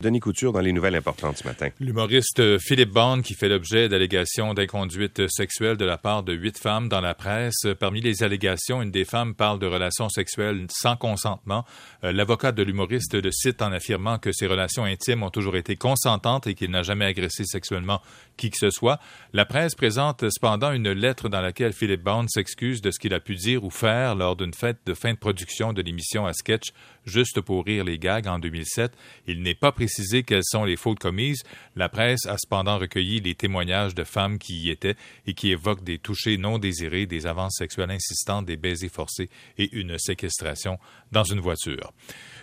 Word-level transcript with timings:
Denis 0.00 0.20
Couture 0.20 0.52
dans 0.52 0.60
les 0.60 0.72
nouvelles 0.72 0.94
importantes 0.94 1.38
ce 1.38 1.44
matin. 1.44 1.70
L'humoriste 1.80 2.58
Philippe 2.60 2.92
Bond 2.92 3.20
qui 3.20 3.34
fait 3.34 3.48
l'objet 3.48 3.88
d'allégations 3.88 4.54
d'inconduite 4.54 5.28
sexuelle 5.28 5.76
de 5.76 5.84
la 5.84 5.98
part 5.98 6.22
de 6.22 6.32
huit 6.34 6.56
femmes 6.56 6.88
dans 6.88 7.00
la 7.00 7.16
presse. 7.16 7.66
Parmi 7.80 8.00
les 8.00 8.22
allégations, 8.22 8.80
une 8.80 8.92
des 8.92 9.04
femmes 9.04 9.34
parle 9.34 9.58
de 9.58 9.66
relations 9.66 10.08
sexuelles 10.08 10.68
sans 10.70 10.94
consentement. 10.94 11.64
Euh, 12.04 12.12
l'avocat 12.12 12.52
de 12.52 12.62
l'humoriste 12.62 13.14
le 13.20 13.32
cite 13.32 13.60
en 13.60 13.72
affirmant 13.72 14.18
que 14.18 14.30
ses 14.30 14.46
relations 14.46 14.84
intimes 14.84 15.24
ont 15.24 15.30
toujours 15.30 15.56
été 15.56 15.74
consentantes 15.74 16.46
et 16.46 16.54
qu'il 16.54 16.70
n'a 16.70 16.84
jamais 16.84 17.06
agressé 17.06 17.42
sexuellement 17.42 18.00
qui 18.36 18.50
que 18.50 18.56
ce 18.56 18.70
soit. 18.70 19.00
La 19.32 19.46
presse 19.46 19.74
présente 19.74 20.30
cependant 20.30 20.70
une 20.70 20.92
lettre 20.92 21.28
dans 21.28 21.40
laquelle 21.40 21.72
Philippe 21.72 22.04
Bond 22.04 22.28
s'excuse 22.28 22.82
de 22.82 22.92
ce 22.92 23.00
qu'il 23.00 23.14
a 23.14 23.18
pu 23.18 23.34
dire 23.34 23.64
ou 23.64 23.70
faire 23.70 24.14
lors 24.14 24.36
d'une 24.36 24.54
fête 24.54 24.78
de 24.86 24.94
fin 24.94 25.12
de 25.12 25.18
production 25.18 25.72
de 25.72 25.82
l'émission 25.82 26.24
à 26.24 26.34
sketch 26.34 26.68
Juste 27.08 27.40
pour 27.40 27.64
rire 27.64 27.84
les 27.84 27.98
gags 27.98 28.28
en 28.28 28.38
2007. 28.38 28.92
Il 29.26 29.42
n'est 29.42 29.54
pas 29.54 29.72
précisé 29.88 30.22
quelles 30.22 30.44
sont 30.44 30.64
les 30.64 30.76
fautes 30.76 30.98
commises. 30.98 31.42
La 31.74 31.88
presse 31.88 32.26
a 32.26 32.36
cependant 32.36 32.76
recueilli 32.76 33.20
les 33.20 33.34
témoignages 33.34 33.94
de 33.94 34.04
femmes 34.04 34.38
qui 34.38 34.64
y 34.64 34.70
étaient 34.70 34.96
et 35.26 35.32
qui 35.32 35.50
évoquent 35.50 35.82
des 35.82 35.96
touchés 35.96 36.36
non 36.36 36.58
désirés, 36.58 37.06
des 37.06 37.26
avances 37.26 37.56
sexuelles 37.56 37.90
insistantes, 37.90 38.44
des 38.44 38.58
baisers 38.58 38.90
forcés 38.90 39.30
et 39.56 39.70
une 39.72 39.98
séquestration 39.98 40.78
dans 41.10 41.24
une 41.24 41.40
voiture. 41.40 41.94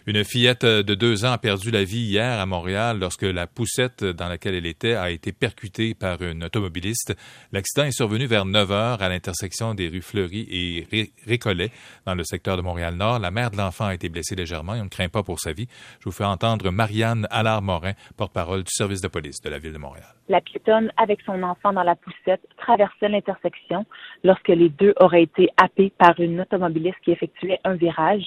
Une 0.08 0.24
fillette 0.24 0.66
de 0.66 0.94
deux 0.94 1.26
ans 1.26 1.32
a 1.32 1.40
perdu 1.40 1.72
la 1.72 1.84
vie 1.84 2.02
hier 2.02 2.40
à 2.40 2.46
Montréal 2.46 3.00
lorsque 3.00 3.24
la 3.24 3.48
poussette 3.48 4.04
dans 4.04 4.28
laquelle 4.28 4.54
elle 4.54 4.68
était 4.68 4.94
a 4.94 5.10
été 5.10 5.32
percutée 5.32 5.96
par 5.96 6.22
une 6.22 6.44
automobiliste. 6.44 7.16
L'accident 7.52 7.86
est 7.86 7.92
survenu 7.92 8.28
vers 8.28 8.46
9 8.46 8.72
heures 8.72 9.02
à 9.02 9.10
l'intersection 9.10 9.74
des 9.74 9.88
rues 9.88 10.04
Fleury 10.04 10.48
et 10.52 11.14
Récollet 11.26 11.72
dans 12.06 12.14
le 12.14 12.24
secteur 12.24 12.56
de 12.56 12.62
Montréal-Nord. 12.62 13.18
La 13.18 13.32
mère 13.32 13.50
de 13.50 13.58
l'enfant 13.58 13.86
a 13.86 13.96
été 13.96 14.10
blessée 14.10 14.36
légèrement 14.36 14.76
et 14.76 14.80
on 14.82 14.86
ne 14.86 14.90
craint 14.90 15.10
pas 15.10 15.24
pour 15.24 15.40
sa 15.40 15.54
vie. 15.54 15.68
Je 16.02 16.06
vous 16.06 16.12
fais 16.12 16.24
entendre 16.24 16.70
Marianne 16.70 17.28
Allard-Morin, 17.36 17.92
porte-parole 18.18 18.64
du 18.64 18.72
service 18.72 19.02
de 19.02 19.10
police 19.10 19.42
de 19.42 19.50
la 19.50 19.60
ville 19.60 19.74
de 19.74 19.78
Montréal. 19.78 20.08
La 20.30 20.40
piétonne 20.40 20.90
avec 20.96 21.20
son 21.26 21.44
enfant 21.44 21.74
dans 21.74 21.84
la 21.84 21.96
poussette 21.96 22.42
traversait 22.58 23.10
l'intersection 23.10 23.86
lorsque 24.24 24.48
les 24.48 24.70
deux 24.70 24.94
auraient 25.02 25.24
été 25.24 25.50
happés 25.58 25.92
par 25.98 26.18
une 26.20 26.40
automobiliste 26.40 26.98
qui 27.04 27.12
effectuait 27.12 27.60
un 27.66 27.76
virage. 27.76 28.24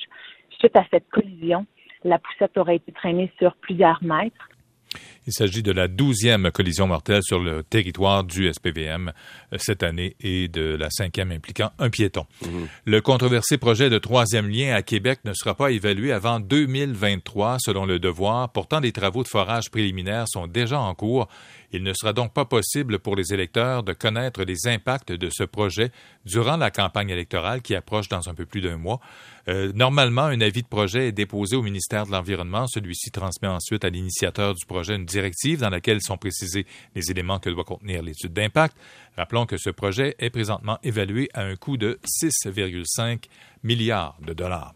Suite 0.59 0.77
à 0.77 0.85
cette 0.91 1.09
collision, 1.09 1.67
la 2.05 2.19
poussette 2.19 2.57
aurait 2.59 2.77
été 2.77 2.93
traînée 2.93 3.33
sur 3.39 3.57
plusieurs 3.57 4.03
mètres. 4.03 4.51
Il 5.27 5.33
s'agit 5.33 5.63
de 5.63 5.73
la 5.73 5.89
douzième 5.89 6.51
collision 6.51 6.87
mortelle 6.87 7.23
sur 7.23 7.39
le 7.39 7.63
territoire 7.63 8.25
du 8.25 8.51
SPVM 8.53 9.13
euh, 9.53 9.57
cette 9.59 9.83
année 9.83 10.17
et 10.21 10.49
de 10.49 10.75
la 10.75 10.89
cinquième 10.91 11.33
impliquant 11.33 11.71
un 11.79 11.91
piéton. 11.91 12.27
Mhm. 12.45 12.69
Le 12.87 13.01
controversé 13.01 13.59
projet 13.59 13.91
de 13.91 13.99
troisième 13.99 14.49
lien 14.49 14.75
à 14.75 14.83
Québec 14.83 15.21
ne 15.25 15.33
sera 15.35 15.55
pas 15.55 15.71
évalué 15.71 16.13
avant 16.13 16.41
2023 16.41 17.59
selon 17.61 17.85
le 17.85 17.99
devoir. 17.99 18.51
Pourtant, 18.53 18.81
des 18.81 18.93
travaux 18.93 19.23
de 19.23 19.29
forage 19.29 19.71
préliminaires 19.71 20.27
sont 20.29 20.47
déjà 20.47 20.81
en 20.81 20.95
cours. 20.95 21.29
Il 21.71 21.83
ne 21.83 21.93
sera 21.93 22.15
donc 22.15 22.33
pas 22.33 22.47
possible 22.47 22.99
pour 22.99 23.15
les 23.15 23.35
électeurs 23.35 23.83
de 23.83 23.93
connaître 23.93 24.43
les 24.45 24.67
impacts 24.67 25.13
de 25.13 25.29
ce 25.31 25.45
projet 25.45 25.91
durant 26.25 26.57
la 26.57 26.71
campagne 26.71 27.11
électorale 27.11 27.61
qui 27.61 27.75
approche 27.75 28.09
dans 28.09 28.27
un 28.31 28.35
peu 28.35 28.47
plus 28.47 28.63
d'un 28.63 28.79
mois. 28.79 29.01
Euh, 29.49 29.71
normalement, 29.75 30.23
un 30.23 30.41
avis 30.41 30.63
de 30.63 30.67
projet 30.67 31.09
est 31.09 31.13
déposé 31.13 31.57
au 31.57 31.63
ministère 31.63 32.07
de 32.07 32.13
l'Environnement. 32.13 32.67
Celui-ci 32.67 33.11
transmet 33.11 33.49
ensuite 33.49 33.85
à 33.85 33.91
l'initiateur 33.91 34.55
du 34.55 34.65
projet 34.65 34.88
une 34.91 35.05
directive 35.05 35.61
dans 35.61 35.71
laquelle 35.71 36.01
sont 36.03 36.17
précisés 36.17 36.67
les 36.95 37.11
éléments 37.11 37.39
que 37.39 37.51
doit 37.51 37.65
contenir 37.65 38.03
l'étude 38.03 38.33
d'impact. 38.33 38.77
Rappelons 39.17 39.47
que 39.47 39.57
ce 39.57 39.71
projet 39.71 40.15
est 40.19 40.31
présentement 40.31 40.79
évalué 40.83 41.29
à 41.35 41.43
un 41.43 41.57
coût 41.57 41.77
de 41.77 41.99
6,5 42.23 43.25
milliards 43.63 44.17
de 44.25 44.33
dollars. 44.33 44.75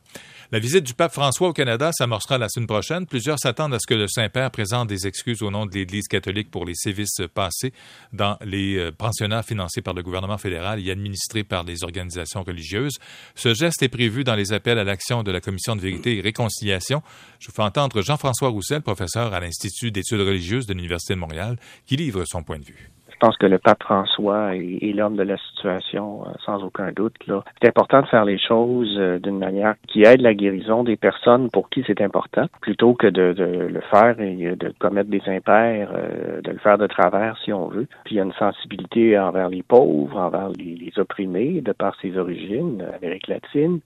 La 0.52 0.58
visite 0.58 0.84
du 0.84 0.92
pape 0.92 1.14
François 1.14 1.48
au 1.48 1.52
Canada 1.54 1.92
s'amorcera 1.94 2.36
la 2.36 2.46
semaine 2.50 2.66
prochaine. 2.66 3.06
Plusieurs 3.06 3.38
s'attendent 3.38 3.72
à 3.72 3.78
ce 3.78 3.86
que 3.86 3.94
le 3.94 4.06
Saint-Père 4.06 4.50
présente 4.50 4.86
des 4.86 5.06
excuses 5.06 5.40
au 5.40 5.50
nom 5.50 5.64
de 5.64 5.72
l'Église 5.72 6.08
catholique 6.08 6.50
pour 6.50 6.66
les 6.66 6.74
sévices 6.74 7.22
passés 7.32 7.72
dans 8.12 8.36
les 8.44 8.76
euh, 8.76 8.92
pensionnats 8.92 9.42
financés 9.42 9.80
par 9.80 9.94
le 9.94 10.02
gouvernement 10.02 10.36
fédéral 10.36 10.78
et 10.86 10.90
administrés 10.90 11.42
par 11.42 11.64
les 11.64 11.84
organisations 11.84 12.42
religieuses. 12.42 12.98
Ce 13.34 13.54
geste 13.54 13.82
est 13.82 13.88
prévu 13.88 14.24
dans 14.24 14.34
les 14.34 14.52
appels 14.52 14.78
à 14.78 14.84
l'action 14.84 15.22
de 15.22 15.32
la 15.32 15.40
Commission 15.40 15.74
de 15.74 15.80
vérité 15.80 16.18
et 16.18 16.20
réconciliation. 16.20 17.02
Je 17.38 17.46
vous 17.46 17.54
fais 17.54 17.62
entendre 17.62 18.02
Jean-François 18.02 18.50
Roussel, 18.50 18.82
professeur 18.82 19.32
à 19.32 19.40
l'Institut 19.40 19.90
d'études 19.90 20.20
religieuses 20.20 20.66
de 20.66 20.74
l'Université 20.74 21.14
de 21.14 21.20
Montréal, 21.20 21.56
qui 21.86 21.96
livre 21.96 22.26
son 22.26 22.42
point 22.42 22.58
de 22.58 22.66
vue. 22.66 22.90
Pense 23.22 23.36
que 23.36 23.46
le 23.46 23.58
pape 23.60 23.84
François 23.84 24.56
est, 24.56 24.92
l'homme 24.96 25.14
de 25.14 25.22
la 25.22 25.36
situation, 25.36 26.24
euh, 26.26 26.30
sans 26.44 26.64
aucun 26.64 26.90
doute. 26.90 27.14
C'est 27.60 27.68
important 27.68 28.00
de 28.00 28.06
faire 28.08 28.24
les 28.24 28.36
choses 28.36 28.96
euh, 28.98 29.20
d'une 29.20 29.38
manière 29.38 29.76
qui 29.86 30.02
aide 30.02 30.22
la 30.22 30.34
guérison 30.34 30.82
des 30.82 30.96
personnes 30.96 31.48
pour 31.48 31.70
qui 31.70 31.84
c'est 31.86 32.00
important, 32.00 32.46
plutôt 32.60 32.94
que 32.94 33.06
de, 33.06 33.32
le 33.38 33.80
faire 33.92 34.18
et 34.18 34.56
de 34.56 34.74
commettre 34.80 35.08
des 35.08 35.22
impairs, 35.28 35.92
euh, 35.94 36.40
de 36.40 36.50
le 36.50 36.58
faire 36.58 36.78
de 36.78 36.88
travers 36.88 37.38
si 37.44 37.52
on 37.52 37.68
veut. 37.68 37.86
Puis 38.04 38.16
il 38.16 38.18
y 38.18 38.20
a 38.20 38.24
une 38.24 38.32
sensibilité 38.32 39.16
envers 39.16 39.50
les 39.50 39.62
pauvres, 39.62 40.18
envers 40.18 40.48
les, 40.48 40.74
les 40.74 40.92
opprimés, 40.98 41.60
de 41.60 41.70
par 41.70 41.94
ses 42.00 42.18
origines, 42.18 42.84
Amérique 43.00 43.28
latine. 43.28 43.78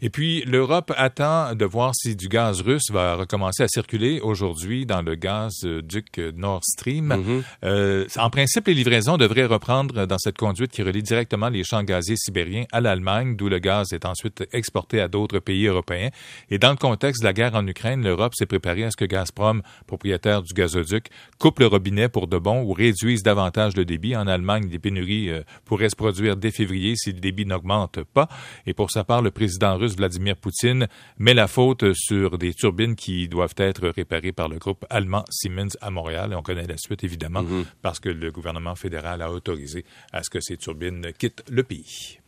Et 0.00 0.10
puis, 0.10 0.42
l'Europe 0.46 0.92
attend 0.96 1.54
de 1.54 1.64
voir 1.64 1.92
si 1.94 2.16
du 2.16 2.28
gaz 2.28 2.60
russe 2.60 2.90
va 2.90 3.14
recommencer 3.16 3.62
à 3.62 3.68
circuler 3.68 4.20
aujourd'hui 4.20 4.86
dans 4.86 5.02
le 5.02 5.14
gazoduc 5.14 6.18
Nord 6.34 6.62
Stream. 6.64 7.08
Mm-hmm. 7.08 7.42
euh, 7.64 8.06
en 8.16 8.30
principe, 8.30 8.66
les 8.66 8.74
livraisons 8.74 9.16
devraient 9.16 9.46
reprendre 9.46 10.06
dans 10.06 10.18
cette 10.18 10.36
conduite 10.36 10.70
qui 10.70 10.82
relie 10.82 11.02
directement 11.02 11.48
les 11.48 11.64
champs 11.64 11.82
gaziers 11.82 12.16
sibériens 12.16 12.64
à 12.72 12.80
l'Allemagne, 12.80 13.36
d'où 13.36 13.48
le 13.48 13.58
gaz 13.58 13.92
est 13.92 14.04
ensuite 14.04 14.44
exporté 14.52 15.00
à 15.00 15.08
d'autres 15.08 15.38
pays 15.38 15.66
européens. 15.66 16.10
Et 16.50 16.58
dans 16.58 16.70
le 16.70 16.76
contexte 16.76 17.22
de 17.22 17.26
la 17.26 17.32
guerre 17.32 17.54
en 17.54 17.66
Ukraine, 17.66 18.02
l'Europe 18.02 18.34
s'est 18.34 18.46
préparée 18.46 18.84
à 18.84 18.90
ce 18.90 18.96
que 18.96 19.04
Gazprom, 19.04 19.62
propriétaire 19.86 20.42
du 20.42 20.52
gazoduc, 20.52 21.08
coupe 21.38 21.60
le 21.60 21.66
robinet 21.66 22.08
pour 22.08 22.26
de 22.26 22.38
bon 22.38 22.62
ou 22.62 22.72
réduise 22.72 23.22
davantage 23.22 23.76
le 23.76 23.84
débit. 23.84 24.16
En 24.16 24.26
Allemagne, 24.26 24.68
des 24.68 24.78
pénuries 24.78 25.30
euh, 25.30 25.42
pourraient 25.64 25.90
se 25.90 25.96
produire 25.96 26.36
dès 26.36 26.50
février 26.50 26.94
si 26.96 27.12
le 27.12 27.20
débit 27.20 27.46
n'augmente 27.46 28.00
pas. 28.02 28.28
Et 28.66 28.74
pour 28.74 28.90
sa 28.90 29.04
part, 29.04 29.22
le 29.22 29.30
président 29.30 29.55
président 29.56 29.78
russe 29.78 29.96
Vladimir 29.96 30.36
Poutine 30.36 30.86
met 31.18 31.32
la 31.32 31.48
faute 31.48 31.94
sur 31.94 32.36
des 32.36 32.52
turbines 32.52 32.94
qui 32.94 33.26
doivent 33.26 33.54
être 33.56 33.88
réparées 33.88 34.32
par 34.32 34.50
le 34.50 34.58
groupe 34.58 34.84
allemand 34.90 35.24
Siemens 35.30 35.78
à 35.80 35.90
Montréal. 35.90 36.32
Et 36.32 36.34
on 36.34 36.42
connaît 36.42 36.66
la 36.66 36.76
suite, 36.76 37.04
évidemment, 37.04 37.42
mm-hmm. 37.42 37.64
parce 37.80 37.98
que 37.98 38.10
le 38.10 38.30
gouvernement 38.30 38.74
fédéral 38.74 39.22
a 39.22 39.32
autorisé 39.32 39.86
à 40.12 40.22
ce 40.22 40.28
que 40.28 40.40
ces 40.40 40.58
turbines 40.58 41.06
quittent 41.18 41.42
le 41.48 41.62
pays. 41.62 42.18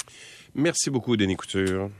Merci 0.54 0.88
beaucoup, 0.88 1.18
Denis 1.18 1.36
Couture. 1.36 1.90